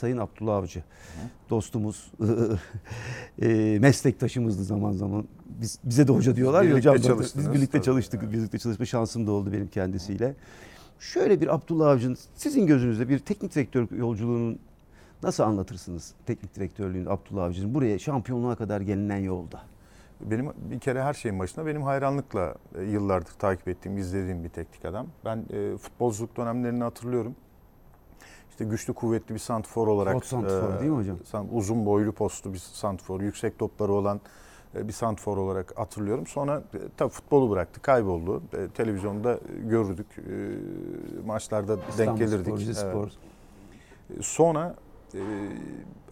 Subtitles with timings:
[0.00, 0.82] Sayın Abdullah Avcı
[1.50, 2.12] dostumuz,
[3.42, 5.24] e, meslektaşımızdı zaman zaman.
[5.60, 6.96] Biz, bize de hoca diyorlar ya hocam.
[7.20, 7.84] Biz birlikte tabii.
[7.84, 10.34] çalıştık, birlikte çalışma şansım da oldu benim kendisiyle.
[11.00, 14.58] Şöyle bir Abdullah Avcı'nın sizin gözünüzde bir teknik direktör yolculuğunun
[15.22, 16.14] nasıl anlatırsınız?
[16.26, 19.62] Teknik direktörlüğün Abdullah Avcı'nın buraya şampiyonluğa kadar gelinen yolda.
[20.20, 24.84] Benim bir kere her şeyin başında benim hayranlıkla e, yıllardır takip ettiğim, izlediğim bir teknik
[24.84, 25.06] adam.
[25.24, 27.34] Ben e, futbolculuk dönemlerini hatırlıyorum.
[28.56, 30.14] İşte güçlü, kuvvetli bir santfor olarak.
[30.14, 31.46] Pot santrfor değil mi hocam?
[31.52, 34.20] Uzun boylu postlu bir santfor, yüksek topları olan
[34.74, 36.26] e, bir santfor olarak hatırlıyorum.
[36.26, 38.42] Sonra e, tabii futbolu bıraktı, kayboldu.
[38.52, 40.22] E, televizyonda görürdük, e,
[41.26, 42.46] maçlarda denk İstanbul gelirdik.
[42.46, 42.76] Spor, Evet.
[42.76, 43.08] Spor.
[44.22, 44.74] Sonra
[45.14, 45.20] e,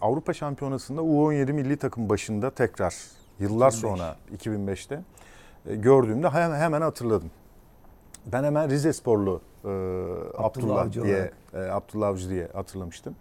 [0.01, 2.95] Avrupa Şampiyonası'nda U17 milli takım başında tekrar
[3.39, 3.81] yıllar 2005.
[3.81, 5.01] sonra 2005'te
[5.67, 7.31] e, gördüğümde hemen, hemen hatırladım.
[8.27, 9.69] Ben hemen Rize Sporlu e,
[10.39, 13.15] Abdullah, Avcı diye e, Abdullah Avcı diye hatırlamıştım.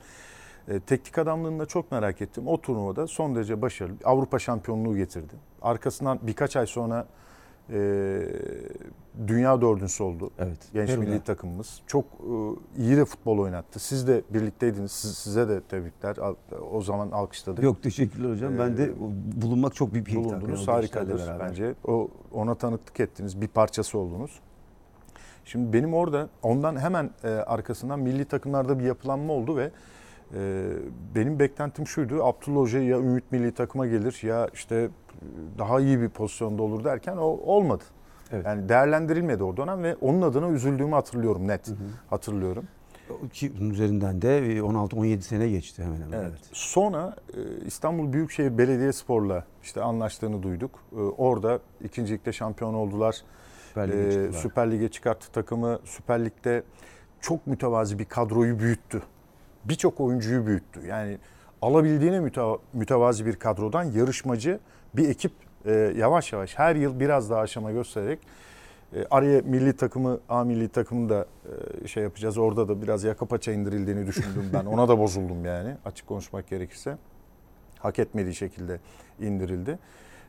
[0.68, 2.48] E, teknik adamlığını da çok merak ettim.
[2.48, 3.96] O turnuvada son derece başarılı.
[4.04, 5.34] Avrupa şampiyonluğu getirdi.
[5.62, 7.08] Arkasından birkaç ay sonra
[7.70, 8.20] e,
[9.28, 10.32] dünya dördüncüsü oldu.
[10.40, 10.58] Evet.
[10.74, 11.06] Genç Peru'da.
[11.06, 11.82] milli takımımız.
[11.88, 13.80] Çok e, iyi de futbol oynattı.
[13.80, 14.92] Siz de birlikteydiniz.
[14.92, 16.18] Siz- size de tebrikler.
[16.18, 16.36] Al-
[16.72, 17.64] O zaman alkışladık.
[17.64, 18.58] Yok teşekkürler hocam.
[18.60, 20.68] ben de Ee, bulunmak çok büyük bir Bulundunuz.
[20.68, 21.74] Harikadır bence.
[21.88, 23.42] O ona tanıklık ettiniz.
[23.42, 24.40] Bir parçası oldunuz.
[25.46, 29.72] Şimdi benim orada ondan hemen e, arkasından milli takımlarda bir yapılanma oldu ve
[30.36, 30.64] e,
[31.16, 32.24] benim beklentim şuydu.
[32.24, 34.90] Abdullah Hoca ya Ümit milli takıma gelir ya işte e,
[35.58, 37.84] daha iyi bir pozisyonda olur derken o olmadı.
[38.32, 38.46] Evet.
[38.46, 41.72] Yani değerlendirilmedi o dönem ve onun adına üzüldüğümü hatırlıyorum net.
[42.10, 42.68] Hatırlıyorum.
[43.34, 46.18] Ki bunun üzerinden de 16-17 sene geçti hemen hemen.
[46.18, 46.28] Evet.
[46.30, 46.40] Evet.
[46.52, 50.72] Sonra e, İstanbul Büyükşehir Belediyespor'la işte anlaştığını duyduk.
[50.92, 53.16] E, Orada ikinci ligde şampiyon oldular.
[53.74, 54.32] Süper Lig'e Ee.
[54.32, 55.80] Süper Lig'e çıkarttı takımı.
[55.86, 56.64] Süper Lig'de
[57.22, 59.02] çok mütevazi bir kadroyu büyüttü.
[59.66, 60.88] Birçok oyuncuyu büyüttü.
[60.88, 61.18] Yani
[61.62, 64.60] alabildiğine müteva- mütevazi bir kadrodan yarışmacı
[64.96, 65.32] bir ekip
[65.66, 68.20] e, yavaş yavaş her yıl biraz daha aşama göstererek
[68.96, 71.26] e, araya milli takımı, A milli takımı da
[71.84, 72.38] e, şey yapacağız.
[72.38, 74.66] Orada da biraz yaka paça indirildiğini düşündüm ben.
[74.66, 76.98] Ona da bozuldum yani açık konuşmak gerekirse.
[77.80, 78.80] Hak etmediği şekilde
[79.20, 79.80] indirildi.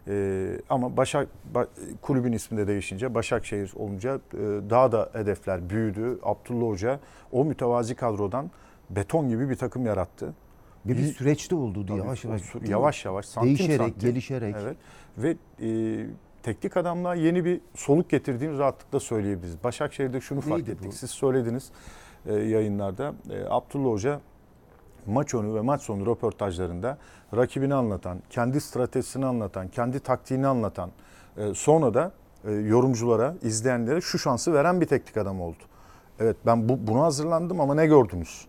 [0.08, 1.66] Ee, ama Başak Ba-
[2.02, 4.38] kulübün ismi de değişince Başakşehir olunca e,
[4.70, 6.18] daha da hedefler büyüdü.
[6.22, 7.00] Abdullah Hoca
[7.32, 8.50] o mütevazi kadrodan
[8.90, 10.34] beton gibi bir takım yarattı.
[10.84, 12.42] Bir, bir süreçte oldu Tabii, yavaş yavaş.
[12.68, 14.00] yavaş yavaş santim Değişerek, santim.
[14.10, 14.54] gelişerek.
[14.62, 14.76] Evet.
[15.18, 16.06] Ve e,
[16.42, 19.64] teknik adamlığa yeni bir soluk getirdiğini rahatlıkla söyleyebiliriz.
[19.64, 20.86] Başakşehir'de şunu fark Neydi ettik.
[20.88, 20.92] bu?
[20.92, 21.70] Siz söylediniz
[22.26, 23.14] e, yayınlarda.
[23.30, 24.20] E, Abdullah Hoca
[25.06, 26.98] maç önü ve maç sonu röportajlarında
[27.36, 30.90] rakibini anlatan, kendi stratejisini anlatan, kendi taktiğini anlatan,
[31.36, 32.12] e, sonra da
[32.44, 35.62] e, yorumculara, izleyenlere şu şansı veren bir teknik adam oldu.
[36.20, 38.46] Evet ben bu, buna hazırlandım ama ne gördünüz?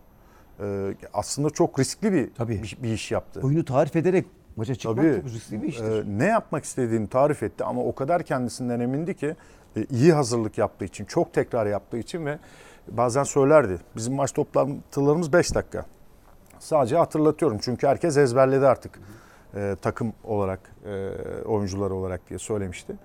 [0.60, 2.62] E, aslında çok riskli bir, Tabii.
[2.62, 3.40] bir, bir iş yaptı.
[3.44, 5.16] Oyunu tarif ederek maça çıkmak Tabii.
[5.16, 5.84] çok riskli bir iştir.
[5.84, 9.36] Ee, ne yapmak istediğini tarif etti ama o kadar kendisinden emindi ki
[9.76, 12.38] e, iyi hazırlık yaptığı için, çok tekrar yaptığı için ve
[12.88, 13.78] bazen söylerdi.
[13.96, 15.84] Bizim maç toplantılarımız 5 dakika.
[16.66, 19.00] Sadece hatırlatıyorum çünkü herkes ezberledi artık
[19.54, 21.10] e, takım olarak, e,
[21.44, 22.96] oyuncular olarak diye söylemişti.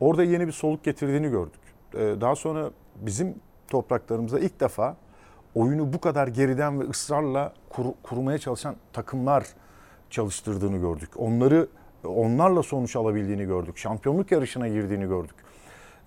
[0.00, 1.60] Orada yeni bir soluk getirdiğini gördük.
[1.94, 3.34] E, daha sonra bizim
[3.68, 4.96] topraklarımızda ilk defa
[5.54, 9.46] oyunu bu kadar geriden ve ısrarla kur- kurmaya çalışan takımlar
[10.10, 11.10] çalıştırdığını gördük.
[11.16, 11.68] Onları
[12.04, 13.78] onlarla sonuç alabildiğini gördük.
[13.78, 15.36] Şampiyonluk yarışına girdiğini gördük.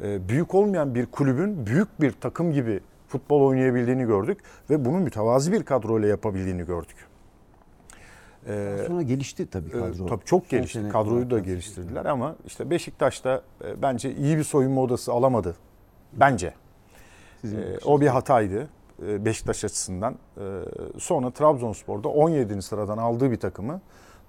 [0.01, 5.51] Ee, büyük olmayan bir kulübün büyük bir takım gibi futbol oynayabildiğini gördük ve bunu mütevazi
[5.51, 6.95] bir kadroyla yapabildiğini gördük.
[8.47, 10.05] Ee, Sonra gelişti tabii e, kadro.
[10.05, 10.79] tabii çok Son gelişti.
[10.79, 15.55] sene Kadroyu da geliştirdiler ama işte Beşiktaş'ta e, bence iyi bir soyunma odası alamadı.
[16.13, 16.53] Bence.
[17.41, 18.67] Sizin Ee, o bir hataydı
[19.07, 20.15] e, Beşiktaş açısından.
[20.37, 20.41] Ee,
[20.97, 22.61] Sonra Trabzonspor'da 17.
[22.61, 23.81] sıradan aldığı bir takımı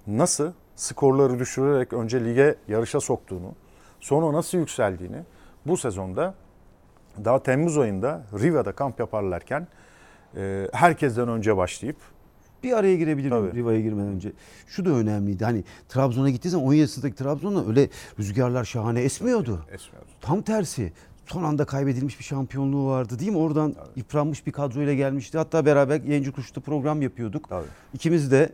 [0.07, 3.51] nasıl skorları düşürerek önce lige yarışa soktuğunu,
[3.99, 5.17] sonra nasıl yükseldiğini
[5.65, 6.33] bu sezonda
[7.25, 9.67] daha Temmuz ayında Riva'da kamp yaparlarken
[10.35, 11.97] e, herkesten önce başlayıp
[12.63, 13.53] Bir araya girebilir Tabii.
[13.53, 14.31] Riva'ya girmeden önce?
[14.67, 15.45] Şu da önemliydi.
[15.45, 17.89] Hani Trabzon'a gittiği zaman 17 yaşındaki Trabzon'da öyle
[18.19, 19.65] rüzgarlar şahane esmiyordu.
[19.71, 20.07] esmiyordu.
[20.21, 20.93] Tam tersi.
[21.31, 23.37] Son anda kaybedilmiş bir şampiyonluğu vardı değil mi?
[23.37, 25.37] Oradan yıpranmış bir kadroyla gelmişti.
[25.37, 27.49] Hatta beraber Yayıncı Kuş'ta program yapıyorduk.
[27.49, 27.65] Tabii.
[27.93, 28.51] İkimiz de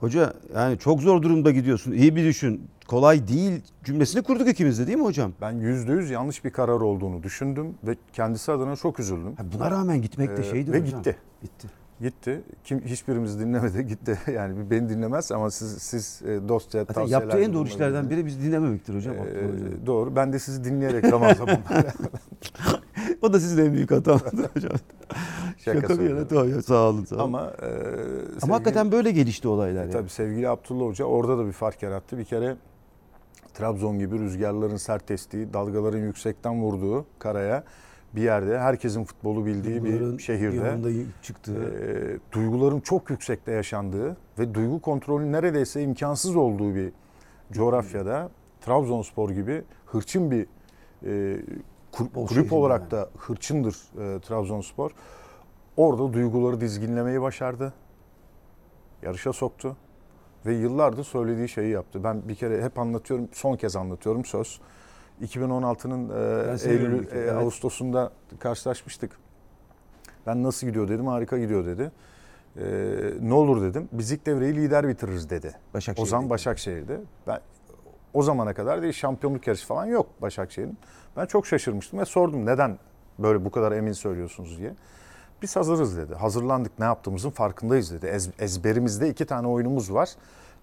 [0.00, 1.92] hoca yani çok zor durumda gidiyorsun.
[1.92, 2.68] İyi bir düşün.
[2.86, 5.32] Kolay değil cümlesini kurduk ikimiz de değil mi hocam?
[5.40, 9.36] Ben %100 yanlış bir karar olduğunu düşündüm ve kendisi adına çok üzüldüm.
[9.36, 10.98] Ha, Buna rağmen gitmek de Ee, şeydi ve hocam.
[11.02, 11.16] gitti.
[11.42, 11.68] Gitti.
[12.00, 12.42] Gitti.
[12.64, 13.86] Kim hiçbirimiz dinlemedi.
[13.88, 14.18] Gitti.
[14.34, 18.10] Yani bir beni dinlemez ama siz siz e, dostça Zaten tavsiyeler yaptığı en doğru işlerden
[18.10, 19.14] biri bizi dinlememektir hocam.
[19.14, 20.16] Ee, doğru.
[20.16, 21.36] Ben de sizi dinleyerek zaman
[23.22, 24.22] o da sizin en büyük hatanız
[24.54, 24.72] hocam.
[25.58, 27.04] Şaka, bir yana tamam, sağ olun.
[27.04, 27.22] Sağ olun.
[27.24, 27.74] Ama, e, Ama
[28.26, 29.82] sevgili- hakikaten böyle gelişti olaylar.
[29.82, 29.92] yani.
[29.92, 32.18] Tabii sevgili Abdullah Hoca orada da bir fark yarattı.
[32.18, 32.56] Bir kere
[33.54, 37.64] Trabzon gibi rüzgarların sert estiği, dalgaların yüksekten vurduğu karaya
[38.16, 40.78] bir yerde herkesin futbolu bildiği Duyguların bir şehirde
[41.22, 41.52] çıktı.
[41.52, 46.92] e, duyguların çok yüksekte yaşandığı ve duygu kontrolü neredeyse imkansız olduğu bir
[47.52, 48.30] coğrafyada
[48.60, 50.46] Trabzonspor gibi hırçın bir
[51.06, 51.40] e,
[51.92, 52.90] kur- kulüp olarak yani.
[52.90, 54.90] da hırçındır e, Trabzonspor.
[55.76, 57.72] Orada duyguları dizginlemeyi başardı.
[59.02, 59.76] Yarışa soktu
[60.46, 62.04] ve yıllardır söylediği şeyi yaptı.
[62.04, 64.60] Ben bir kere hep anlatıyorum, son kez anlatıyorum söz.
[65.22, 67.32] 2016'nın e, Eylül, e, evet.
[67.32, 69.18] Ağustos'unda karşılaşmıştık.
[70.26, 71.92] Ben nasıl gidiyor dedim, harika gidiyor dedi.
[72.56, 72.64] E,
[73.20, 75.54] ne olur dedim, biz ilk devreyi lider bitiririz dedi.
[75.74, 76.02] Başakşehir'de.
[76.02, 77.00] O zaman Başakşehir'de.
[77.26, 77.40] Ben
[78.14, 80.78] o zamana kadar değil şampiyonluk yarışı falan yok Başakşehir'in.
[81.16, 82.78] Ben çok şaşırmıştım ve sordum neden
[83.18, 84.74] böyle bu kadar emin söylüyorsunuz diye.
[85.42, 86.14] Biz hazırız dedi.
[86.14, 88.06] Hazırlandık ne yaptığımızın farkındayız dedi.
[88.06, 90.10] Ez- ezberimizde iki tane oyunumuz var.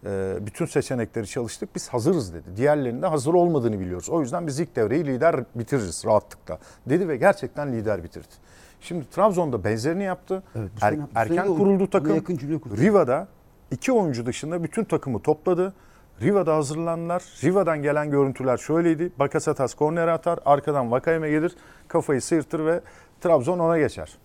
[0.06, 1.76] Ee, bütün seçenekleri çalıştık.
[1.76, 2.44] Biz hazırız dedi.
[2.58, 4.10] Diğerlerinde hazır olmadığını biliyoruz.
[4.10, 8.28] O yüzden biz ilk devreyi lider bitiririz rahatlıkla dedi ve gerçekten lider bitirdi.
[8.82, 10.44] Şimdi Trabzon'da benzerini yaptı.
[10.56, 12.16] Evet, Er- sene- erken sene o- kuruldu takım.
[12.16, 12.38] yakın.
[12.78, 13.28] Riva'da
[13.72, 15.74] iki oyuncu dışında bütün takımı topladı.
[16.22, 17.24] Riva'da hazırlandılar.
[17.44, 19.12] Riva'dan gelen görüntüler şöyleydi.
[19.20, 21.56] Bakasetas kornere atar, arkadan Vakayeme gelir,
[21.88, 22.82] kafayı sıyırtır ve
[23.22, 24.18] Trabzon ona geçer.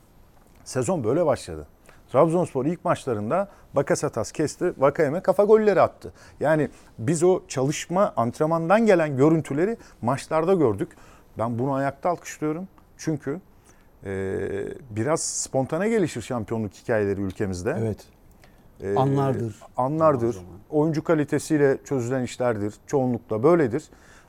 [0.64, 1.67] Sezon böyle başladı.
[2.12, 6.12] Trabzonspor ilk maçlarında Bakasetas kesti, Vakayeme kafa golleri attı.
[6.41, 6.69] Yani
[6.99, 10.97] biz o çalışma, antrenmandan gelen görüntüleri maçlarda gördük.
[11.38, 12.69] Ben bunu ayakta alkışlıyorum.
[12.97, 13.41] Çünkü
[14.05, 14.38] e,
[14.91, 17.76] biraz spontane gelişir şampiyonluk hikayeleri ülkemizde.
[17.79, 18.06] Evet.
[18.81, 19.56] Ee, Anlardır.
[19.76, 20.37] Anlardır.
[20.70, 22.75] Oyuncu kalitesiyle çözülen işlerdir.
[22.87, 23.85] Çoğunlukla böyledir.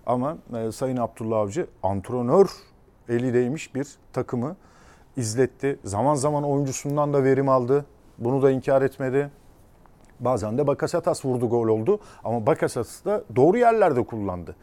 [0.06, 2.48] Ama e, Sayın Abdullah Avcı antrenör
[3.10, 4.56] eli değmiş bir takımı
[5.18, 5.80] izletti.
[5.84, 7.86] Zaman zaman oyuncusundan da verim aldı.
[8.18, 9.30] Bunu da inkar etmedi.
[10.20, 12.00] Bazen de Bakasetas vurdu gol oldu.
[12.24, 14.56] Ama Bakasetas da doğru yerlerde kullandı.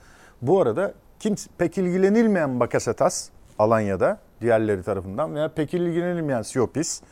[0.42, 3.28] Bu arada kimse pek ilgilenilmeyen Bakasetas
[3.58, 7.02] Alanya'da diğerleri tarafından veya pek ilgilenilmeyen Siopis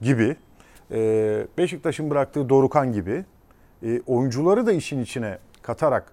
[0.00, 0.36] gibi
[0.90, 3.24] e, Beşiktaş'ın bıraktığı Dorukan gibi
[3.82, 6.12] e, oyuncuları da işin içine katarak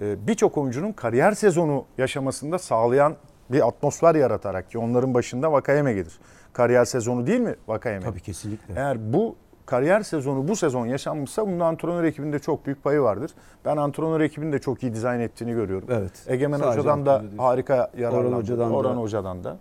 [0.00, 3.16] e, birçok oyuncunun kariyer sezonu yaşamasında sağlayan
[3.52, 6.18] bir atmosfer yaratarak ki onların başında Vakayeme gelir.
[6.52, 8.04] Kariyer sezonu değil mi Vakayeme?
[8.04, 8.74] Tabii kesinlikle.
[8.74, 9.36] Eğer bu
[9.66, 13.30] kariyer sezonu bu sezon yaşanmışsa bunda antrenör ekibinde çok büyük payı vardır.
[13.64, 15.88] Ben antrenör ekibinin de çok iyi dizayn ettiğini görüyorum.
[15.92, 16.24] Evet.
[16.26, 17.38] Egemen Sadece Hoca'dan da değil.
[17.38, 18.26] harika yararlandı.
[18.28, 18.76] Orhan Hoca'dan da.
[18.76, 19.58] Orhan Hoca'dan da.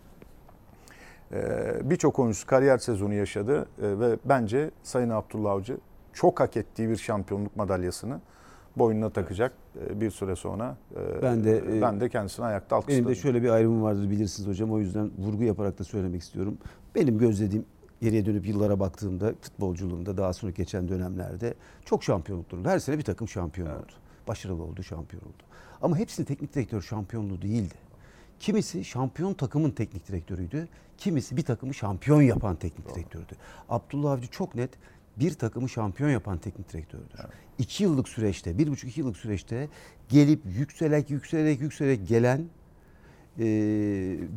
[1.33, 5.77] Ee, Birçok oyuncusu kariyer sezonu yaşadı Ee, ve bence Sayın Abdullah Avcı
[6.13, 8.19] çok hak ettiği bir şampiyonluk madalyasını
[8.79, 9.53] boynuna takacak
[9.89, 10.77] ee, bir süre sonra.
[10.95, 13.05] Ee, Ben de, e, ben de kendisini ayakta alkışladım.
[13.05, 14.71] Benim de şöyle bir ayrımım vardır bilirsiniz hocam.
[14.71, 16.57] O yüzden vurgu yaparak da söylemek istiyorum.
[16.95, 17.65] Benim gözlediğim
[18.01, 21.53] geriye dönüp yıllara baktığımda futbolculuğumda daha sonra geçen dönemlerde
[21.85, 22.69] çok şampiyonluklar oldu.
[22.69, 23.91] Her sene bir takım şampiyon oldu.
[24.27, 25.43] Başarılı oldu, şampiyon oldu.
[25.81, 27.75] Ama hepsinin teknik direktör şampiyonluğu değildi.
[28.39, 30.67] Kimisi şampiyon takımın teknik direktörüydü.
[30.97, 33.33] Kimisi bir takımı şampiyon yapan teknik direktördü.
[33.69, 34.69] Abdullah Avcı çok net
[35.19, 37.19] bir takımı şampiyon yapan teknik direktördür.
[37.57, 39.69] İki yıllık süreçte, bir buçuk iki yıllık süreçte
[40.09, 42.45] gelip yükselerek yükselerek yükselerek gelen
[43.39, 43.43] e,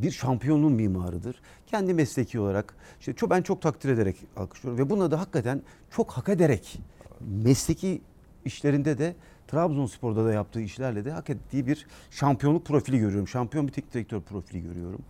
[0.03, 1.43] bir şampiyonluğun mimarıdır.
[1.67, 6.13] Kendi mesleki olarak işte çok ben çok takdir ederek alkışlıyorum ve buna da hakikaten çok
[6.13, 6.79] hak ederek
[7.21, 8.03] mesleki
[8.45, 9.15] işlerinde de
[9.49, 13.29] Trabzonspor'da da yaptığı işlerle de hak ettiği bir şampiyonluk profili görüyorum.
[13.29, 15.01] Şampiyon bir teknik direktör profili görüyorum.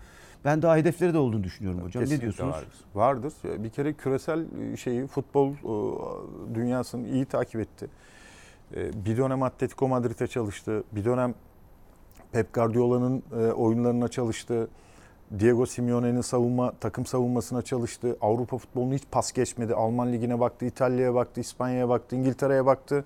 [0.44, 2.02] Ben daha hedefleri de olduğunu düşünüyorum hocam.
[2.02, 2.54] Kesinlikle ne diyorsunuz?
[2.94, 3.32] Vardır.
[3.44, 3.62] vardır.
[3.64, 4.46] Bir kere küresel
[4.76, 7.88] şeyi futbol e, dünyasını iyi takip etti.
[8.76, 10.84] E, Bir dönem Atletico Madrid'e çalıştı.
[10.92, 11.34] Bir dönem
[12.32, 14.68] Pep Guardiola'nın e, oyunlarına çalıştı.
[15.38, 18.16] Diego Simeone'nin savunma takım savunmasına çalıştı.
[18.20, 19.74] Avrupa futbolunu hiç pas geçmedi.
[19.74, 23.04] Alman ligine baktı, İtalya'ya baktı, İspanya'ya baktı, İngiltere'ye baktı.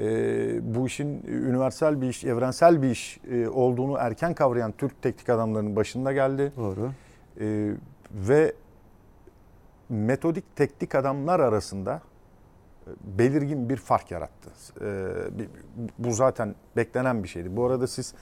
[0.00, 5.28] E, bu işin üniversal bir iş, evrensel bir iş e, olduğunu erken kavrayan Türk teknik
[5.28, 6.52] adamlarının başında geldi.
[6.56, 6.90] Doğru.
[7.40, 7.72] Ee,
[8.12, 8.52] ve
[9.88, 12.02] metodik teknik adamlar arasında
[12.86, 14.50] e, belirgin bir fark yarattı.
[15.38, 15.48] Bir-
[15.98, 17.56] bu zaten beklenen bir şeydi.
[17.56, 18.14] Bu arada siz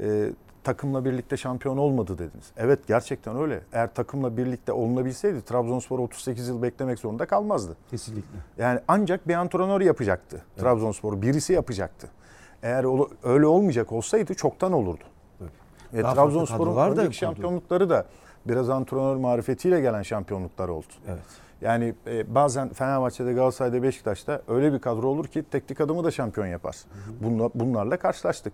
[0.00, 0.30] e,
[0.64, 2.50] takımla birlikte şampiyon olmadı dediniz.
[2.56, 3.60] Evet gerçekten öyle.
[3.72, 7.76] Eğer takımla birlikte olunabilseydi Trabzonspor 38 yıl beklemek zorunda kalmazdı.
[7.90, 8.38] Kesinlikle.
[8.58, 11.22] Yani ancak bir antrenör yapacaktı Trabzonspor.
[11.22, 12.08] Birisi yapacaktı.
[12.62, 12.86] Eğer
[13.28, 15.04] öyle olmayacak olsaydı çoktan olurdu.
[15.38, 16.00] Tabii.
[16.00, 18.06] E, Trabzonspor'un önceki şampiyonlukları da
[18.46, 20.92] biraz antrenör marifetiyle gelen şampiyonluklar oldu.
[21.08, 21.22] Evet.
[21.60, 26.46] Yani e, bazen Fenerbahçe'de, Galatasaray'da, Beşiktaş'ta öyle bir kadro olur ki teknik adamı da şampiyon
[26.46, 26.76] yapar.
[27.20, 28.52] Bunla, bunlarla karşılaştık.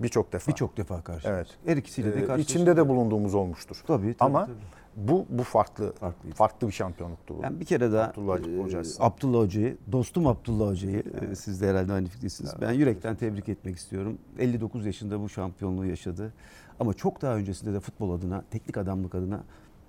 [0.00, 0.50] Birçok defa.
[0.52, 1.28] Birçok defa karşı.
[1.28, 1.46] Evet.
[1.66, 2.50] Her ikisiyle de Ee, karşılaştık.
[2.50, 3.76] içinde de bulunduğumuz olmuştur.
[3.86, 4.54] Tabii, tabii, Ama tabii.
[4.96, 6.36] bu bu farklı Farklıydı.
[6.36, 7.42] farklı bir şampiyonluktu bu.
[7.42, 8.82] Ben bir kere daha Abdullah e.
[8.98, 12.52] Abdullah Hoca'yı, dostum Abdullah Hoca'yı, e, siz de herhalde aynı fikirdesiniz.
[12.60, 14.18] Ben yürekten tebrik etmek istiyorum.
[14.38, 16.32] 59 yaşında bu şampiyonluğu yaşadı.
[16.80, 19.40] Ama çok daha öncesinde de futbol adına, teknik adamlık adına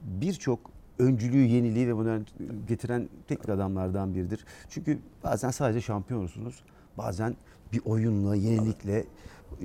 [0.01, 0.59] birçok
[0.99, 2.19] öncülüğü, yeniliği ve bunu
[2.67, 4.45] getiren teknik adamlardan biridir.
[4.69, 6.63] Çünkü bazen sadece şampiyon olursunuz.
[6.97, 7.35] Bazen
[7.73, 9.05] bir oyunla, yenilikle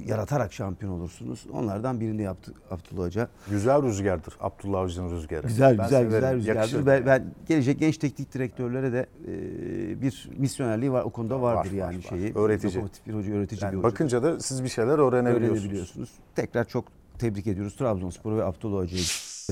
[0.06, 1.46] yaratarak şampiyon olursunuz.
[1.52, 3.28] Onlardan birini yaptı Abdullah Hoca.
[3.50, 5.46] Güzel rüzgardır Abdullah Avcı'nın rüzgarı.
[5.46, 6.86] Güzel Ben güzel güzel rüzgardır.
[6.86, 11.74] Ben, ben gelecek genç teknik direktörlere de e, bir misyonerliği var o konuda vardır Var,
[11.74, 12.08] yani var, var.
[12.08, 12.32] şeyi.
[12.34, 12.74] Öğretici.
[12.74, 13.88] Lokomotif bir hoca, öğretici Yani bir hoca.
[13.88, 15.58] bakınca da siz bir şeyler öğrenebiliyorsunuz.
[15.60, 16.10] öğrenebiliyorsunuz.
[16.36, 16.84] Tekrar çok
[17.18, 19.02] tebrik ediyoruz Trabzonspor ve Abdullah Hoca'yı.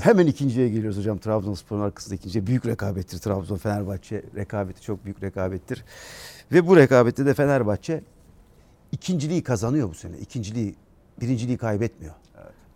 [0.00, 1.18] Hemen ikinciye geliyoruz hocam.
[1.18, 2.46] Trabzonspor'un arkasında ikinciye.
[2.46, 4.22] Büyük rekabettir Trabzon Fenerbahçe.
[4.36, 5.84] Rekabeti çok büyük rekabettir.
[6.52, 8.02] Ve bu rekabette de Fenerbahçe
[8.92, 10.18] ikinciliği kazanıyor bu sene.
[10.18, 10.74] İkinciliği,
[11.20, 12.14] birinciliği kaybetmiyor.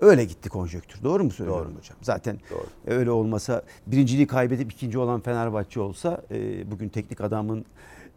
[0.03, 1.03] Öyle gitti konjöktür.
[1.03, 1.79] Doğru mu söylüyorum Doğru.
[1.79, 1.97] hocam?
[2.03, 2.67] Zaten Doğru.
[2.87, 7.65] öyle olmasa birinciliği kaybedip ikinci olan Fenerbahçe olsa e, bugün teknik adamın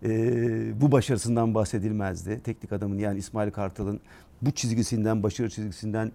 [0.03, 2.41] e, bu başarısından bahsedilmezdi.
[2.43, 3.99] Teknik adamın yani İsmail Kartal'ın
[4.41, 6.11] bu çizgisinden, başarı çizgisinden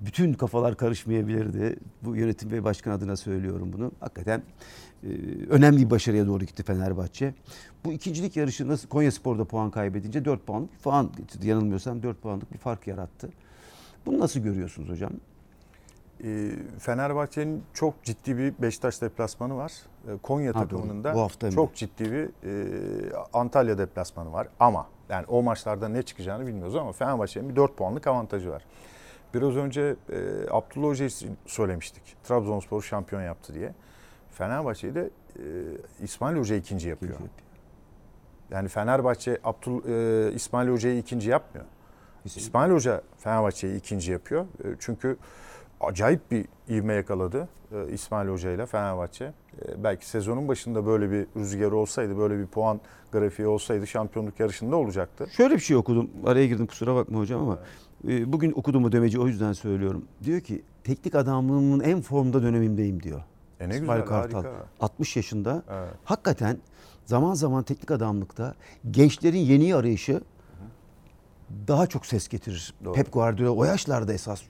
[0.00, 1.76] bütün kafalar karışmayabilirdi.
[2.02, 3.92] Bu yönetim ve başkan adına söylüyorum bunu.
[4.00, 4.42] Hakikaten
[5.02, 5.08] e,
[5.48, 7.34] önemli bir başarıya doğru gitti Fenerbahçe.
[7.84, 11.10] Bu ikincilik yarışı nasıl Konya Spor'da puan kaybedince 4 puanlık bir puan.
[11.42, 13.28] Yanılmıyorsam 4 puanlık bir fark yarattı.
[14.06, 15.12] Bunu nasıl görüyorsunuz hocam?
[16.24, 19.72] Ee, Fenerbahçe'nin çok ciddi bir Beşiktaş deplasmanı var.
[20.08, 24.48] Ee, Konya Ha, takımının da Bu hafta çok ciddi bir e, Antalya deplasmanı var.
[24.60, 28.64] Ama yani o maçlarda ne çıkacağını bilmiyoruz ama Fenerbahçe'nin bir 4 puanlık avantajı var.
[29.34, 30.16] Biraz önce e,
[30.50, 32.02] Abdullah Hoca için söylemiştik.
[32.24, 33.74] Trabzonspor şampiyon yaptı diye.
[34.30, 35.42] Fenerbahçe'yi de e,
[36.02, 37.18] İsmail Hoca ikinci yapıyor.
[38.50, 41.66] Yani Fenerbahçe Abdul e, İsmail Hoca'yı ikinci yapmıyor.
[42.24, 44.44] İsmail Hoca Fenerbahçe'yi ikinci yapıyor.
[44.64, 45.16] E, Çünkü
[45.80, 49.24] acayip bir ivme yakaladı e, İsmail Hoca ile Fenerbahçe.
[49.24, 52.80] E, Belki sezonun başında böyle bir rüzgarı olsaydı, böyle bir puan
[53.12, 55.26] grafiği olsaydı şampiyonluk yarışında olacaktı.
[55.30, 56.10] Şöyle bir şey okudum.
[56.26, 57.58] Araya girdim kusura bakma hocam ama
[58.08, 60.04] e, bugün okudum o demeci o yüzden söylüyorum.
[60.24, 63.22] Diyor ki teknik adamlığımın en formda dönemimdeyim diyor.
[63.60, 64.42] E ne İsmail güzel, Kartal.
[64.44, 64.64] harika.
[64.80, 65.62] 60 yaşında.
[65.70, 65.94] Evet.
[66.04, 66.58] Hakikaten
[67.04, 68.54] zaman zaman teknik adamlıkta
[68.90, 70.20] gençlerin yeni arayışı
[71.68, 72.74] daha çok ses getirir.
[72.84, 72.94] Doğru.
[72.94, 74.42] Pep Guardiola o yaşlarda esas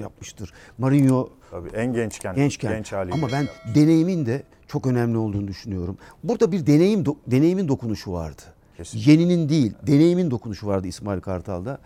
[0.00, 0.52] yapmıştır.
[0.78, 2.72] Mourinho Tabii en gençken, gençken.
[2.72, 3.14] genç haliyle.
[3.14, 3.74] Ama ben yaptı.
[3.74, 5.98] deneyimin de çok önemli olduğunu düşünüyorum.
[6.24, 8.42] Burada bir deneyim deneyimin dokunuşu vardı.
[8.76, 8.98] Kesin.
[8.98, 11.78] Yeninin değil, deneyimin dokunuşu vardı İsmail Kartal'da.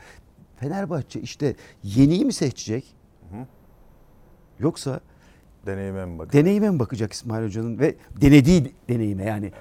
[0.56, 2.96] Fenerbahçe işte yeniyi mi seçecek?
[4.58, 5.00] Yoksa
[5.66, 6.32] deneyime mi bakın?
[6.32, 9.52] deneyime mi bakacak İsmail Hoca'nın ve denediği deneyime yani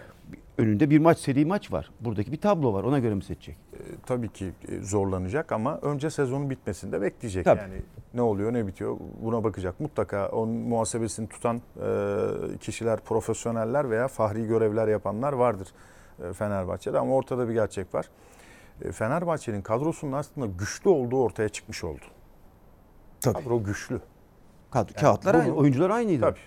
[0.59, 1.91] önünde bir maç seri maç var.
[1.99, 2.83] Buradaki bir tablo var.
[2.83, 3.57] Ona göre mi seçecek?
[3.73, 7.45] E, tabii ki e, zorlanacak ama önce sezonun bitmesini de bekleyecek.
[7.45, 7.59] Tabii.
[7.59, 7.81] Yani
[8.13, 9.79] ne oluyor ne bitiyor buna bakacak.
[9.79, 15.67] Mutlaka onun muhasebesini tutan e, kişiler, profesyoneller veya fahri görevler yapanlar vardır
[16.23, 18.05] e, Fenerbahçe'de ama ortada bir gerçek var.
[18.81, 22.05] E, Fenerbahçe'nin kadrosunun aslında güçlü olduğu ortaya çıkmış oldu.
[23.21, 23.33] Tabii.
[23.33, 23.99] Kadro güçlü.
[24.71, 26.21] Kad- Kağıtlar bunu- aynı, oyuncular aynıydı.
[26.21, 26.39] Tabii.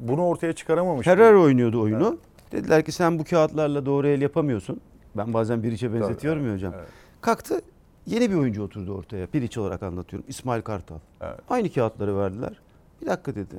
[0.00, 1.04] Bunu ortaya çıkaramamış.
[1.04, 2.18] Ferrer oynuyordu oyunu.
[2.52, 4.80] Dediler ki sen bu kağıtlarla doğru el yapamıyorsun.
[5.16, 6.74] Ben bazen Biriç'e benzetiyorum evet, ya hocam.
[6.78, 6.88] evet.
[7.20, 7.60] Kalktı
[8.06, 9.26] yeni bir oyuncu oturdu ortaya.
[9.32, 10.26] Biriç olarak anlatıyorum.
[10.28, 10.98] İsmail Kartal.
[11.20, 11.40] Evet.
[11.50, 12.60] Aynı kağıtları verdiler.
[13.02, 13.54] Bir dakika dedi.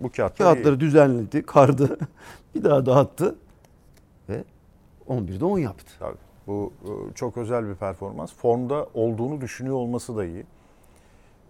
[0.00, 1.98] Bu kağıtları, Kağıtları düzenledi, kardı.
[2.54, 3.34] bir daha dağıttı.
[4.28, 4.44] Ve
[5.08, 5.92] 11'de 10 yaptı.
[5.98, 6.16] Tabii.
[6.46, 8.32] Bu e, çok özel bir performans.
[8.34, 10.44] Formda olduğunu düşünüyor olması da iyi.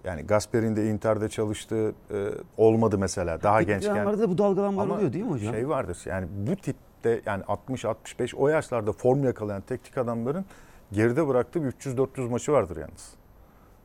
[0.04, 3.94] Yani Gasper'in de Inter'de çalıştığı e, olmadı mesela daha Teknik gençken.
[3.94, 5.54] adamlarda da bu dalgalanmalar oluyor değil mi hocam?
[5.54, 10.44] Şey vardır yani bu tipte yani 60-65 o yaşlarda form yakalayan teknik adamların
[10.92, 13.14] geride bıraktığı bir 300-400 maçı vardır yalnız.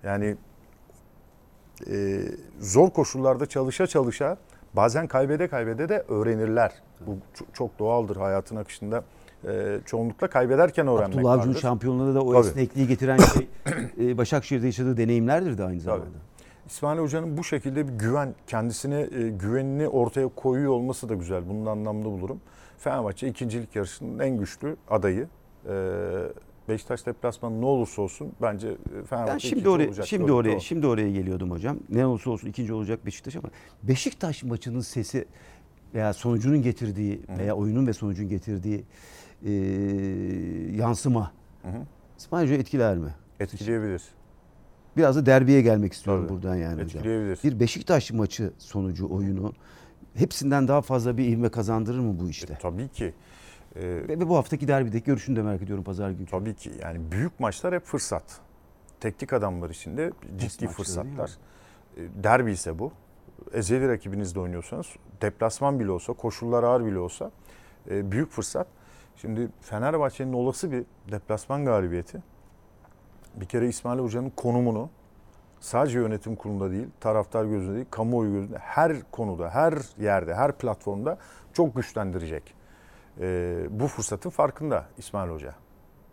[0.03, 0.36] Yani
[1.91, 2.22] e,
[2.60, 4.38] zor koşullarda çalışa çalışa
[4.74, 6.72] bazen kaybede kaybede de öğrenirler.
[7.07, 7.17] Bu
[7.53, 9.03] çok doğaldır hayatın akışında.
[9.48, 11.62] E, çoğunlukla kaybederken öğrenmek Abdullah Avcı'nın vardır.
[11.62, 12.48] şampiyonluğunda da o Tabii.
[12.48, 13.48] esnekliği getiren şey
[14.12, 16.06] e, Başakşehir'de yaşadığı deneyimlerdir de aynı zamanda.
[16.68, 21.50] İsmail Hoca'nın bu şekilde bir güven, kendisine e, güvenini ortaya koyuyor olması da güzel.
[21.50, 22.40] Bunun anlamda bulurum.
[22.78, 25.28] Fenerbahçe ikincilik yarışının en güçlü adayı.
[25.70, 25.74] E,
[26.70, 30.08] Beşiktaş deplasmanı ne olursa olsun bence e, Fenerbahçe Ben şimdi oraya olacak.
[30.08, 30.62] şimdi oraya doğru.
[30.62, 31.78] şimdi oraya geliyordum hocam.
[31.90, 33.50] Ne olursa olsun ikinci olacak Beşiktaş ama
[33.84, 35.25] Beşiktaş maçının sesi
[35.94, 38.84] veya sonucunun getirdiği veya oyunun ve sonucun getirdiği
[39.46, 39.51] e,
[40.75, 41.77] yansıma Hı hı.
[42.18, 43.10] İsmail Hoca etkiler mi?
[43.39, 44.04] Etkileyebilir.
[44.98, 46.34] Biraz da derbiye gelmek istiyorum Tabii.
[46.36, 46.86] buradan yani hocam.
[46.86, 47.39] Etkileyebilir.
[47.44, 49.54] Bir Beşiktaş maçı sonucu oyunu
[50.15, 52.58] hepsinden daha fazla bir ivme kazandırır mı bu işte?
[52.62, 53.13] Tabii ki.
[53.75, 56.25] E, Ve ve bu haftaki derbideki görüşünü de merak ediyorum pazar günü.
[56.27, 58.24] tabii ki yani büyük maçlar hep fırsat.
[59.00, 61.32] teknik adamlar için de ciddi fırsatlar.
[61.98, 62.92] E, Derbi ise bu.
[63.54, 64.86] Ezeli rakibinizle oynuyorsanız
[65.22, 67.32] deplasman bile olsa, koşullar ağır bile olsa
[67.89, 68.68] e, büyük fırsat.
[69.15, 72.24] Şimdi Fenerbahçe'nin olası bir deplasman galibiyeti
[73.36, 74.89] bir kere İsmail Hoca'nın konumunu
[75.60, 81.17] sadece yönetim kurulunda değil, taraftar gözünde değil, kamuoyu gözünde her konuda, her yerde, her platformda
[81.53, 82.53] çok güçlendirecek.
[83.19, 85.55] E, bu fırsatın farkında İsmail Hoca.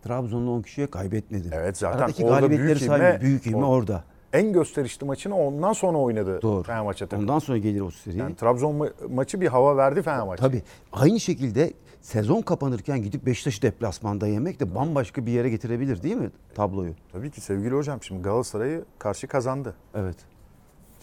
[0.03, 1.49] Trabzon'da 10 kişiye kaybetmedi.
[1.53, 4.03] Evet zaten Aradaki orada galibiyetleri büyük ilme, Büyük ilme o- orada.
[4.33, 6.63] En gösterişli maçını ondan sonra oynadı Doğru.
[6.63, 7.21] Fenerbahçe takımı.
[7.21, 8.17] Ondan sonra gelir o seri.
[8.17, 10.41] Yani Trabzon ma- maçı bir hava verdi Fenerbahçe.
[10.41, 10.61] Tabii.
[10.93, 16.31] Aynı şekilde sezon kapanırken gidip Beşiktaş'ı deplasmanda yemek de bambaşka bir yere getirebilir değil mi
[16.55, 16.93] tabloyu?
[17.11, 19.75] Tabii ki sevgili hocam şimdi Galatasaray'ı karşı kazandı.
[19.95, 20.15] Evet.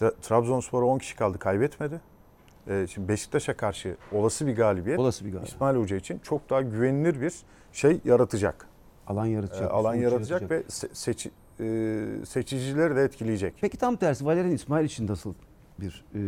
[0.01, 2.01] Tra- Trabzonspor'a 10 kişi kaldı kaybetmedi.
[2.69, 5.55] Ee, şimdi Beşiktaş'a karşı olası bir galibiyet Olası bir galibiyet.
[5.55, 7.33] İsmail Hoca için çok daha güvenilir bir
[7.73, 8.67] şey yaratacak.
[9.07, 9.71] Alan yaratacak.
[9.71, 13.55] alan sonuç yaratacak ve se- seçi- e, seçicileri de etkileyecek.
[13.61, 15.35] Peki tam tersi Valerian İsmail için nasıl
[15.81, 16.19] bir e,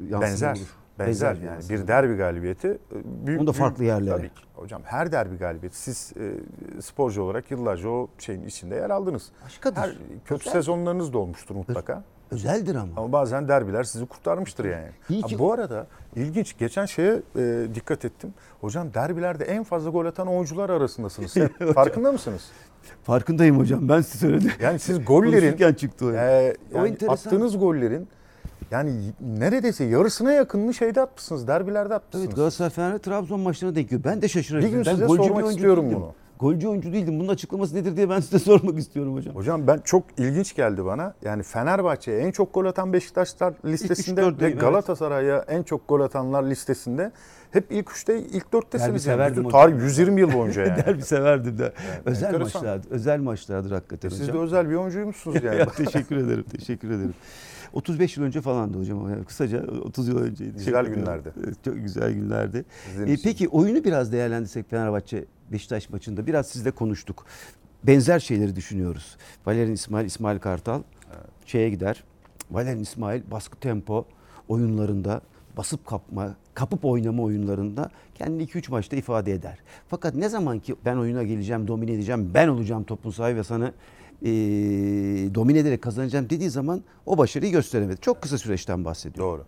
[0.00, 0.50] yansıma Benzer.
[0.56, 0.74] olur?
[0.98, 1.78] Benzer, bir yani yansıma.
[1.78, 2.68] bir derbi galibiyeti.
[2.68, 4.16] e, Büyük, Onda büyük- farklı yerlere.
[4.16, 4.42] Tabii ki.
[4.54, 9.28] Hocam her derbi galibiyeti siz e, sporcu olarak yıllarca o şeyin içinde yer aldınız.
[9.44, 9.76] Başkadır.
[9.80, 9.90] Her
[10.24, 10.52] kötü Özel.
[10.52, 12.04] sezonlarınız da olmuştur mutlaka.
[12.30, 12.92] Özeldir ama.
[12.96, 14.88] Ama bazen derbiler sizi kurtarmıştır yani.
[15.10, 18.34] İyi Ha, ki- bu arada ilginç geçen şeye e, dikkat ettim.
[18.60, 21.32] Hocam derbilerde en fazla gol atan oyuncular arasındasınız.
[21.32, 22.42] Sen Farkında mısınız?
[23.04, 23.88] Farkındayım hocam.
[23.88, 24.50] Ben size söyledim.
[24.60, 26.10] Yani siz gollerin çıktı o.
[26.12, 27.14] e, O yani enteresan.
[27.30, 28.08] attığınız gollerin
[28.70, 31.48] yani neredeyse yarısına yakınını şeyde atmışsınız.
[31.48, 32.24] Derbilerde atmışsınız.
[32.26, 34.04] Evet Galatasaray Fener Trabzon maçlarına denk geliyor.
[34.04, 34.68] Ben de şaşırıyorum.
[34.68, 36.14] Bir gün ben size golcü sormak istiyorum bunu.
[36.40, 37.20] Golcü oyuncu değildim.
[37.20, 39.34] Bunun açıklaması nedir diye ben size sormak istiyorum hocam.
[39.34, 41.14] Hocam ben çok ilginç geldi bana.
[41.24, 44.60] Yani Fenerbahçe'ye en çok gol atan Beşiktaşlar listesinde ve evet.
[44.60, 47.12] Galatasaray'a en çok gol atanlar listesinde
[47.50, 49.06] hep ilk üçte ilk dörttesiniz.
[49.06, 49.30] Derbi Yani.
[49.30, 49.60] Bütün hocam.
[49.60, 50.76] tarih 120 yıl boyunca yani.
[50.86, 51.72] Derbi severdim de.
[52.04, 52.62] özel enteresan.
[52.62, 52.90] maçlardır.
[52.90, 54.44] Özel maçlardır hakikaten Siz de hocam.
[54.44, 55.58] özel bir oyuncuymuşsunuz yani.
[55.58, 56.44] Ya, teşekkür ederim.
[56.58, 57.14] Teşekkür ederim.
[57.72, 59.10] 35 yıl önce falandı hocam.
[59.10, 60.52] Yani kısaca 30 yıl önceydi.
[60.52, 60.94] Güzel ederim.
[60.94, 61.32] günlerdi.
[61.44, 62.64] Evet, Çok güzel günlerdi.
[63.06, 67.26] E, peki oyunu biraz değerlendirsek Fenerbahçe Beşiktaş maçında biraz sizle konuştuk.
[67.84, 69.16] Benzer şeyleri düşünüyoruz.
[69.46, 70.82] Valerian İsmail, İsmail Kartal
[71.46, 72.04] şeye gider.
[72.50, 74.04] Valerian İsmail baskı tempo
[74.48, 75.20] oyunlarında
[75.56, 79.58] basıp kapma, kapıp oynama oyunlarında kendini 2-3 maçta ifade eder.
[79.88, 83.72] Fakat ne zaman ki ben oyuna geleceğim, domine edeceğim, ben olacağım topun sahibi ve sana
[84.22, 84.28] e,
[85.34, 88.00] domine ederek kazanacağım dediği zaman o başarıyı gösteremedi.
[88.00, 89.32] Çok kısa süreçten bahsediyorum.
[89.32, 89.44] Doğru.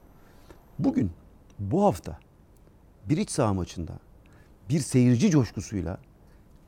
[0.79, 1.11] Bugün,
[1.59, 2.19] bu hafta
[3.09, 3.93] bir iç saha maçında
[4.69, 5.99] bir seyirci coşkusuyla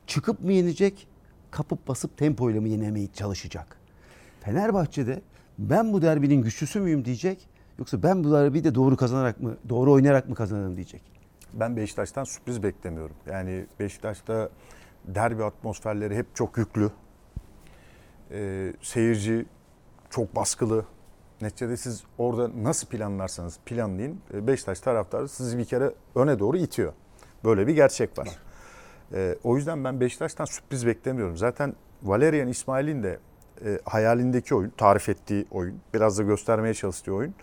[0.07, 1.07] çıkıp mı yenecek,
[1.51, 3.77] kapıp basıp tempoyla mı yenemeye çalışacak?
[4.41, 5.21] Fenerbahçe'de
[5.59, 9.91] ben bu derbinin güçlüsü müyüm diyecek, yoksa ben bu derbiyi de doğru kazanarak mı, doğru
[9.91, 11.01] oynayarak mı kazanırım diyecek.
[11.53, 13.15] Ben Beşiktaş'tan sürpriz beklemiyorum.
[13.29, 14.49] Yani Beşiktaş'ta
[15.07, 16.91] derbi atmosferleri hep çok yüklü.
[18.33, 19.45] Ee, seyirci
[20.09, 20.85] çok baskılı.
[21.41, 24.19] Neticede siz orada nasıl planlarsanız planlayın.
[24.33, 26.93] e, Beşiktaş taraftarı sizi bir kere öne doğru itiyor.
[27.45, 28.27] Böyle bir gerçek var.
[29.13, 31.37] Ee, o yüzden ben Beşiktaş'tan sürpriz beklemiyorum.
[31.37, 33.19] Zaten Valerian İsmail'in de
[33.65, 37.33] e, hayalindeki oyun, tarif ettiği oyun, biraz da göstermeye çalıştığı oyun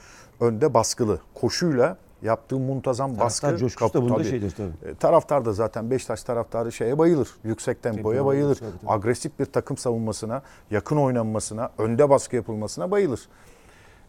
[0.40, 1.20] önde baskılı.
[1.34, 3.40] Koşuyla yaptığı muntazam baskı.
[3.40, 4.24] Taraftar coşkusu da bunda tabii.
[4.24, 4.90] şeydir tabii.
[4.90, 7.28] E, Taraftar da zaten Beşiktaş taraftarı şeye bayılır.
[7.44, 8.44] Yüksek tempoya Tempoya bayılır.
[8.44, 8.92] bayılır, tabii, tabii.
[8.92, 13.20] Agresif bir takım savunmasına, yakın oynanmasına, önde baskı yapılmasına bayılır.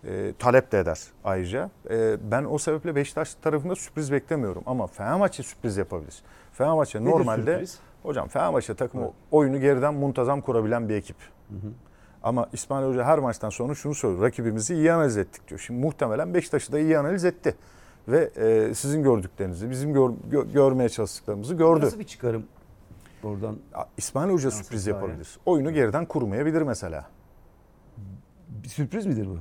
[0.08, 1.69] E, talep de eder ayrıca.
[1.89, 4.63] E, ben o sebeple Beşiktaş tarafında sürpriz beklemiyorum.
[4.65, 6.21] Ama Fenerbahçe sürpriz yapabilir.
[6.54, 7.52] Fenerbahçe Nedir normalde...
[7.54, 7.80] sürpriz?
[8.04, 11.15] Hocam Fenerbahçe takımı oyunu geriden muntazam kurabilen bir ekip.
[12.24, 14.24] Ama İsmail Hoca her maçtan sonra şunu söylüyor.
[14.24, 15.60] Rakibimizi iyi analiz ettik diyor.
[15.60, 17.56] Şimdi muhtemelen Beşiktaş'ı da iyi analiz etti.
[18.08, 21.86] Ve e, sizin gördüklerinizi, bizim gör- gö- görmeye çalıştıklarımızı gördü.
[21.86, 22.44] Nasıl bir çıkarım
[23.24, 23.58] oradan?
[23.98, 24.96] İsmail Hoca Yansıtlar sürpriz yani.
[24.96, 25.40] yapabilir.
[25.46, 27.06] Oyunu geriden kurmayabilir mesela.
[28.64, 29.38] Bir sürpriz midir bu?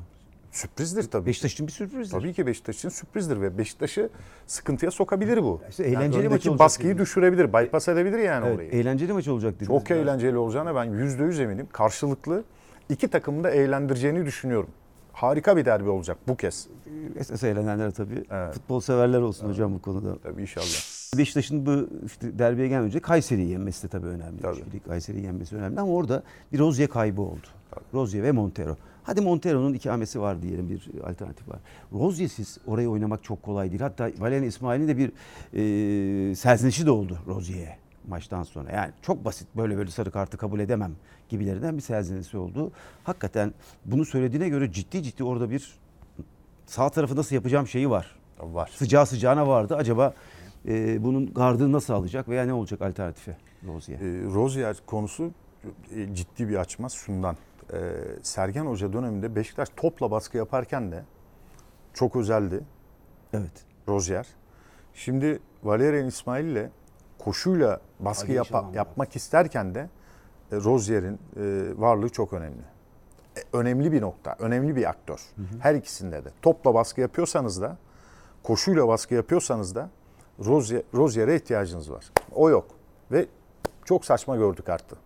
[0.53, 1.27] Sürprizdir tabii.
[1.27, 2.19] Beşiktaş için bir sürprizdir.
[2.19, 4.11] Tabii ki Beşiktaş için sürprizdir ve Beşiktaş'ı
[4.47, 5.61] sıkıntıya sokabilir bu.
[5.71, 7.03] İşte eğlenceli yani maç olacak baskıyı dediniz.
[7.03, 8.71] düşürebilir, bypass edebilir yani Evet, orayı.
[8.71, 9.67] eğlenceli maç olacak dediniz.
[9.69, 11.69] Çok eğlenceli olacağına ben yüzde yüz eminim.
[11.73, 12.45] Karşılıklı
[12.89, 14.71] iki takımı da eğlendireceğini düşünüyorum.
[15.13, 16.69] Harika bir derbi olacak bu kez.
[17.17, 18.25] Esas eğlenenler tabii.
[18.31, 18.55] Evet.
[18.55, 20.19] Futbol severler olsun hocam bu konuda.
[20.19, 21.01] Tabii inşallah.
[21.19, 24.41] Beşiktaş'ın bu işte derbiye gelmeden önce Kayseri'yi yenmesi de tabii önemli.
[24.43, 24.81] Tabii.
[24.89, 27.47] Kayseri'yi yenmesi önemli ama orada bir Rozier kaybı oldu.
[27.95, 28.77] Rozier ve Montero.
[29.03, 31.59] Hadi Montero'nun ikamesi var diyelim bir alternatif var.
[31.93, 33.81] Rozier'siz orayı oynamak çok kolay değil.
[33.81, 35.13] Hatta Valerian İsmail'in de bir
[36.31, 37.79] e, serzenişi de oldu Rozier'e
[38.11, 38.73] maçtan sonra.
[38.73, 40.93] Yani çok basit böyle böyle sarı kartı kabul edemem
[41.29, 42.73] gibilerinden bir serzenişi oldu.
[43.05, 45.79] Hakikaten bunu söylediğine göre ciddi ciddi orada bir
[46.67, 48.71] sağ tarafı nasıl yapacağım şeyi var Var.
[48.75, 49.77] sıcağı sıcağına vardı.
[49.77, 50.15] Acaba
[50.69, 54.01] e, bunun gardını nasıl alacak veya ne olacak alternatifi Rozier?
[54.01, 55.31] E, Rozier konusu
[55.97, 57.37] e, ciddi bir açmaz şundan.
[57.73, 57.79] e,
[58.23, 61.05] Sergen Hoca döneminde Beşiktaş topla baskı yaparken de
[61.95, 62.61] çok özeldi
[63.33, 63.65] Evet.
[63.89, 64.27] Rozier.
[64.95, 66.71] Şimdi Valerian İsmail ile
[67.25, 69.89] koşuyla baskı yapa- yapmak isterken de
[70.53, 72.63] e, Rozier'in e, varlığı çok önemli.
[73.37, 75.21] E, önemli bir nokta, önemli bir aktör.
[75.61, 76.29] Her ikisinde de.
[76.43, 77.77] Topla baskı yapıyorsanız da,
[78.43, 79.91] koşuyla baskı yapıyorsanız da
[80.45, 82.11] Rozier, Rozier'e ihtiyacınız var.
[82.35, 82.67] O yok.
[83.13, 83.27] Ve
[83.85, 84.97] çok saçma gördük arttı.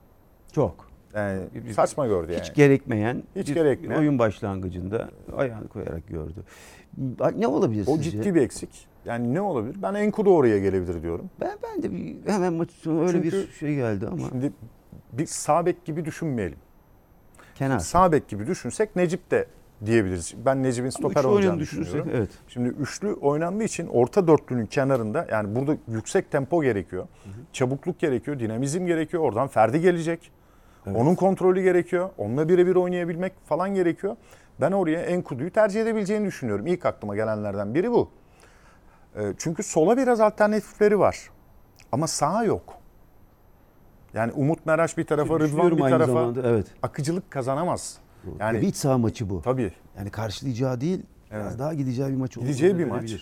[0.53, 0.74] Çok.
[1.16, 1.40] Yani
[1.72, 2.42] saçma gördü yani.
[2.42, 4.00] Hiç gerekmeyen Hiç bir gerekmeyen.
[4.00, 6.44] oyun başlangıcında ayağını koyarak gördü.
[7.37, 8.11] Ne olabilir o sizce?
[8.11, 8.88] ciddi bir eksik.
[9.05, 9.77] Yani ne olabilir?
[9.83, 11.31] Ben Enkudu oraya gelebilir diyorum.
[11.40, 14.53] Ben, ben de bir, hemen maç sonu öyle bir Çünkü şey geldi ama Şimdi
[15.12, 16.59] bir sağ bek gibi düşünmeyelim.
[17.55, 17.79] kenar.
[17.79, 19.46] Sağ bek gibi düşünsek Necip de
[19.87, 20.35] diyebiliriz.
[20.46, 22.11] Ben Necip'in stoper olacağını düşünüyorum.
[22.14, 22.31] evet.
[22.48, 27.07] Şimdi üçlü oynandığı için orta dörtlünün kenarında yani burada yüksek tempo gerekiyor.
[27.53, 29.22] Çabukluk gerekiyor, dinamizm gerekiyor.
[29.22, 30.31] Oradan Ferdi gelecek.
[30.87, 30.97] Evet.
[30.97, 32.11] Onun kontrolü gerekiyor.
[32.18, 34.16] Onunla birebir oynayabilmek falan gerekiyor.
[34.61, 36.66] Ben oraya Enkudu'yu tercih edebileceğini düşünüyorum.
[36.66, 38.11] İlk aklıma gelenlerden biri bu.
[39.16, 41.31] Ee, Çünkü sola biraz alternatifleri var.
[41.92, 42.75] Ama sağa yok.
[44.14, 46.66] Yani Umut Meraş bir tarafa, Rıdvan Düşünüyorum bir tarafa zamanda, evet.
[46.83, 47.99] akıcılık kazanamaz.
[48.40, 49.42] Yani bir iç saha maçı bu.
[49.42, 51.59] tabii Yani karşılayacağı değil, biraz Evet.
[51.59, 52.35] daha gideceği bir maç.
[52.35, 53.12] Gideceği bir maç.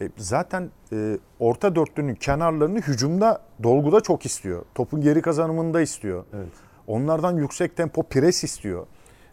[0.00, 4.64] E, zaten e, orta dörtlünün kenarlarını hücumda, dolguda çok istiyor.
[4.74, 6.24] Topun geri kazanımında istiyor.
[6.34, 6.48] Evet.
[6.86, 8.86] Onlardan yüksek tempo pres istiyor.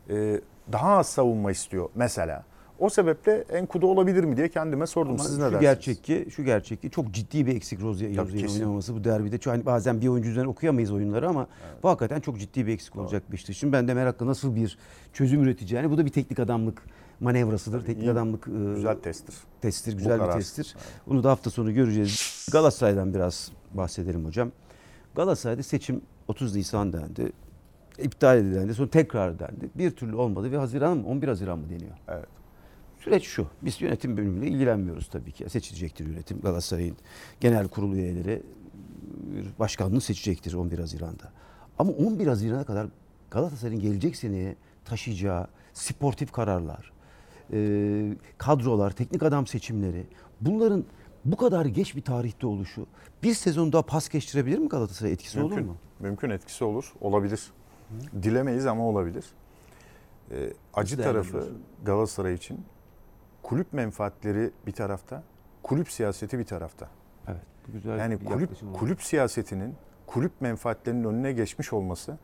[0.09, 2.43] E, daha az savunma istiyor mesela.
[2.79, 5.11] O sebeple Enkudu olabilir mi diye kendime sordum.
[5.11, 5.61] Ama Siz ne şu dersiniz?
[5.61, 9.37] gerçek ki, şu gerçek ki çok ciddi bir eksik Rozier'in oynamaması bu derbide.
[9.37, 11.47] Çünkü hani bazen bir oyuncu üzerinden okuyamayız oyunları ama
[11.83, 13.71] bu hakikaten çok ciddi bir eksik olacak Beşiktaş'ın.
[13.71, 14.77] Ben de merakla nasıl bir
[15.13, 15.91] çözüm üreteceğini.
[15.91, 16.81] Bu da bir teknik adamlık
[17.19, 17.85] manevrasıdır.
[17.85, 18.11] teknik iyi.
[18.11, 19.35] adamlık e, Güzel testtir.
[19.61, 20.33] testtir, güzel bir karar.
[20.33, 20.75] testtir.
[21.07, 22.47] Bunu da hafta sonu göreceğiz.
[22.51, 24.51] Galatasaray'dan biraz bahsedelim hocam.
[25.15, 27.31] Galatasaray'da seçim 30 Nisan dendi.
[27.97, 28.73] İptal edilendi.
[28.73, 29.69] Sonra tekrar dendi.
[29.75, 31.07] Bir türlü olmadı ve Haziran mı?
[31.07, 31.97] 11 Haziran mı deniyor?
[32.07, 32.27] Evet.
[32.99, 33.47] Süreç şu.
[33.61, 35.49] Biz yönetim bölümüyle ilgilenmiyoruz tabii ki.
[35.49, 36.41] Seçilecektir yönetim.
[36.41, 36.97] Galatasaray'ın
[37.39, 38.43] genel kurulu üyeleri
[39.59, 41.31] başkanlığı seçecektir 11 Haziran'da.
[41.79, 42.87] Ama 11 Haziran'a kadar
[43.31, 46.91] Galatasaray'ın gelecek seneye taşıyacağı sportif kararlar,
[48.37, 50.03] kadrolar, teknik adam seçimleri
[50.41, 50.85] bunların
[51.25, 52.87] bu kadar geç bir tarihte oluşu
[53.23, 55.65] bir sezon daha pas geçtirebilir mi Galatasaray etkisi olur Mümkün.
[55.67, 55.77] mu?
[55.99, 56.93] Mümkün etkisi olur.
[57.01, 57.51] Olabilir.
[58.23, 59.25] Dilemeyiz ama olabilir.
[60.31, 61.49] E, acı Nasıl tarafı?
[61.85, 62.65] Galatasaray için
[63.43, 65.23] kulüp menfaatleri bir tarafta,
[65.63, 66.89] kulüp siyaseti bir tarafta.
[67.27, 67.41] Evet.
[67.67, 69.75] Güzel Yani kulüp kulüp siyasetinin
[70.07, 72.17] kulüp menfaatlerinin önüne geçmiş olması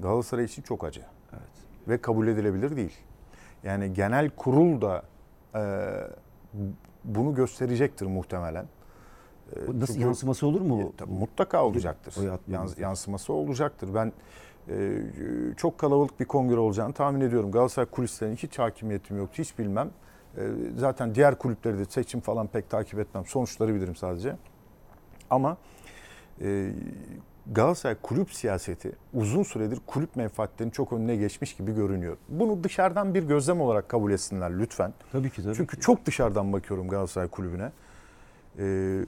[0.00, 1.02] Galatasaray için çok acı
[1.32, 1.42] Evet.
[1.88, 2.96] ve kabul edilebilir değil.
[3.64, 5.02] Yani genel kurul da
[5.54, 5.60] e,
[7.04, 8.64] bunu gösterecektir muhtemelen.
[9.56, 10.80] E, Bu Nasıl çünkü- yansıması olur mu?
[10.80, 12.14] e, tabii mutlaka olacaktır.
[12.48, 13.88] Yans- yansıması olacaktır.
[13.94, 14.12] Ben
[14.68, 14.98] e,
[15.56, 17.50] çok kalabalık bir kongre olacağını tahmin ediyorum.
[17.52, 19.90] Galatasaray kulislerine hiç hakimiyetim yoktu, hiç bilmem.
[20.36, 20.40] E,
[20.78, 23.26] zaten diğer kulüpleri de seçim falan pek takip etmem.
[23.26, 24.36] Sonuçları bilirim sadece.
[25.30, 25.56] Ama
[26.40, 26.72] e,
[27.46, 32.16] Galatasaray kulüp siyaseti uzun süredir kulüp menfaatlerinin çok önüne geçmiş gibi görünüyor.
[32.28, 34.92] Bunu dışarıdan bir gözlem olarak kabul etsinler lütfen.
[35.12, 35.54] Tabii ki tabii.
[35.54, 37.72] Çünkü çok dışarıdan bakıyorum Galatasaray kulübüne.
[38.58, 39.04] Ee,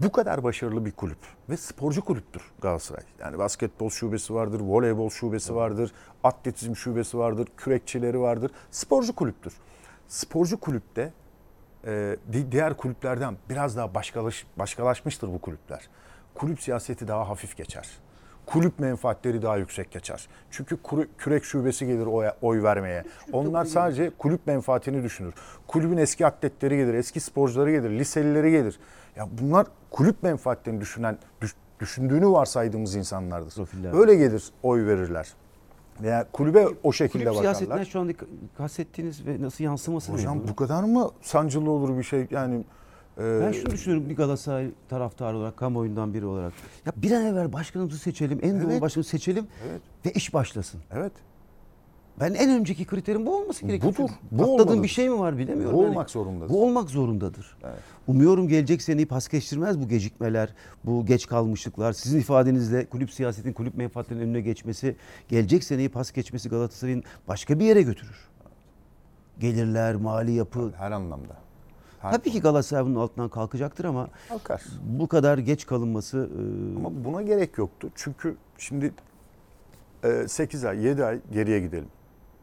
[0.00, 1.18] bu kadar başarılı bir kulüp
[1.50, 3.02] ve sporcu kulüptür Galatasaray.
[3.20, 5.92] Yani basketbol şubesi vardır, voleybol şubesi vardır,
[6.24, 8.50] atletizm şubesi vardır, kürekçileri vardır.
[8.70, 9.52] Sporcu kulüptür.
[10.08, 11.12] Sporcu kulüpte
[11.86, 15.88] e, di- diğer kulüplerden biraz daha başkalaş, başkalaşmıştır bu kulüpler.
[16.34, 17.88] Kulüp siyaseti daha hafif geçer.
[18.46, 20.28] Kulüp menfaatleri daha yüksek geçer.
[20.50, 23.04] Çünkü kuru- kürek şubesi gelir oy, oy vermeye.
[23.32, 25.34] Onlar sadece kulüp menfaatini düşünür.
[25.66, 28.78] Kulübün eski atletleri gelir, eski sporcuları gelir, liselileri gelir.
[29.16, 33.54] Ya bunlar kulüp menfaatlerini düşünen, düş- düşündüğünü varsaydığımız insanlardır.
[33.54, 33.92] Profiller.
[34.00, 35.28] Öyle gelir, oy verirler.
[36.02, 37.84] Veya kulübe o şekilde Kulüp bakarlar.
[37.84, 38.12] şu anda
[38.58, 42.26] kastettiğiniz ve nasıl yansıması Hocam bu kadar mı sancılı olur bir şey?
[42.30, 42.64] Yani
[43.18, 46.52] e, Ben şunu düşünüyorum bir Galatasaray taraftarı olarak, kamuoyundan biri olarak.
[46.86, 48.80] Ya bir an evvel başkanımızı seçelim, en doğru Evet.
[48.82, 49.80] başkanımızı seçelim Evet.
[50.06, 50.80] ve iş başlasın.
[50.92, 51.12] Evet.
[52.20, 53.92] Ben en önceki kriterim bu olması gerekiyor.
[53.94, 54.82] Budur, bu Atladığım olmalıdır.
[54.82, 55.76] bir şey mi var bilemiyorum.
[55.78, 56.48] Bu Yani olmak zorundadır.
[56.48, 57.56] Bu olmak zorundadır.
[57.64, 57.78] Evet.
[58.06, 61.92] Umuyorum gelecek seneyi pas geçirmez bu gecikmeler, bu geç kalmışlıklar.
[61.92, 64.96] Sizin ifadenizle kulüp siyasetin, kulüp menfaatlerinin önüne geçmesi,
[65.28, 68.28] gelecek seneyi pas geçmesi Galatasaray'ın başka bir yere götürür.
[69.40, 70.72] Gelirler, mali yapı.
[70.76, 71.36] Her anlamda.
[72.02, 74.62] Her Tabii ki Galatasaray bunun altından kalkacaktır ama kalkar.
[74.82, 76.30] bu kadar geç kalınması
[76.74, 77.90] e, Ama buna gerek yoktu.
[77.94, 78.92] Çünkü şimdi
[80.26, 81.88] 8 ay, 7 ay geriye gidelim.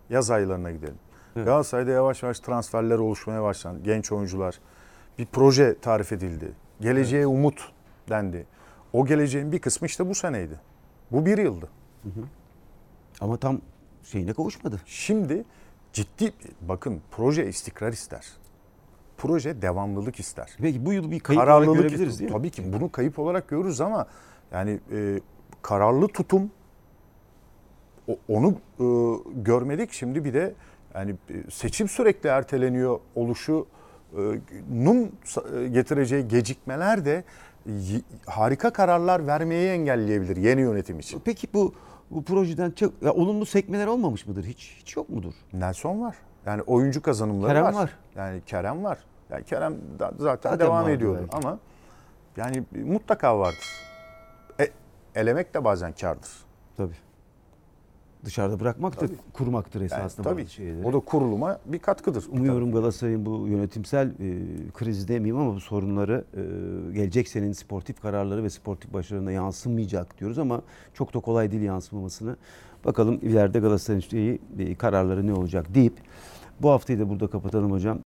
[0.09, 0.97] Yaz aylarına gidelim.
[1.35, 1.45] Evet.
[1.45, 3.83] Galatasaray'da yavaş yavaş transferler oluşmaya başlandı.
[3.83, 4.59] Genç oyuncular.
[5.17, 6.51] Bir proje tarif edildi.
[6.81, 7.71] Geleceğe umut
[8.09, 8.45] dendi.
[8.93, 10.59] O geleceğin bir kısmı işte bu seneydi.
[11.11, 11.69] Bu bir yıldı.
[13.21, 13.61] Ama tam
[14.03, 14.81] şeyine kavuşmadı.
[14.85, 15.43] Şimdi
[15.93, 18.27] ciddi bakın proje istikrar ister.
[19.19, 20.49] Proje devamlılık ister.
[20.61, 22.19] Peki bu yıl bir kayıp olarak Kararlılık görebiliriz ister.
[22.19, 22.37] değil mi?
[22.37, 24.05] Tabii ki bunu kayıp olarak görürüz ama
[24.51, 25.19] yani e,
[25.61, 26.51] kararlı tutum
[28.07, 28.85] o- onu e,
[29.35, 29.91] görmedik.
[29.91, 30.53] Şimdi bir de
[30.95, 33.67] yani e, seçim sürekli erteleniyor oluşu
[34.13, 37.23] e, sa- e, getireceği gecikmeler de
[38.25, 41.21] harika kararlar vermeyi engelleyebilir yeni yönetim için.
[41.25, 41.73] Peki bu
[42.11, 44.43] bu projeden çok ya olumlu sekmeler olmamış mıdır?
[44.43, 45.33] Hiç hiç yok mudur?
[45.53, 46.15] Nelson var.
[46.45, 47.73] Yani oyuncu kazanımları Kerem var.
[47.73, 47.97] var.
[48.15, 48.97] Yani Kerem var.
[49.29, 51.47] Yani Kerem da- zaten, Zaten devam vardı ediyordu belki.
[51.47, 51.59] ama
[52.37, 53.65] yani mutlaka vardır.
[54.59, 54.67] E,
[55.15, 56.29] elemek de bazen kardır.
[56.77, 56.93] Tabii.
[58.25, 59.15] Dışarıda bırakmak da Tabii.
[59.33, 60.85] kurmaktır Yani esasında tabii bazı şeyleri.
[60.87, 62.25] o da kuruluma bir katkıdır.
[62.31, 64.37] Umuyorum Galatasaray'ın bu yönetimsel e,
[64.73, 66.41] krizi demeyeyim ama bu sorunları e,
[66.93, 70.61] gelecek senenin sportif kararları ve sportif başarılarına yansımayacak diyoruz ama
[70.93, 72.35] çok da kolay değil yansımamasını.
[72.85, 75.93] Bakalım ileride Galatasaray'ın şeyi, e, kararları ne olacak deyip
[76.61, 77.97] bu haftayı da burada kapatalım hocam.